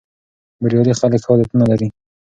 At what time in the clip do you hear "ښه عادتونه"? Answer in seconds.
1.25-1.65